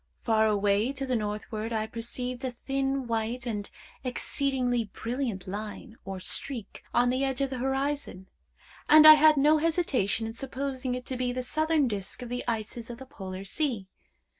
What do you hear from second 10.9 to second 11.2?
it to